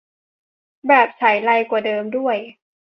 [0.87, 2.37] แบบไฉไลกว่าเดิมด้วย